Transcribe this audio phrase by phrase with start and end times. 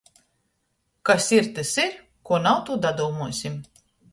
[1.09, 1.93] Kas ir– tys ir,
[2.31, 3.63] kuo nav– tū dadūmuosim!